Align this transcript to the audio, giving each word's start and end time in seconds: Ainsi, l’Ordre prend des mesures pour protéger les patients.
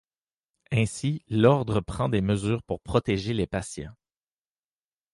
Ainsi, 0.71 1.23
l’Ordre 1.29 1.79
prend 1.79 2.09
des 2.09 2.21
mesures 2.21 2.63
pour 2.63 2.81
protéger 2.81 3.35
les 3.35 3.45
patients. 3.45 3.93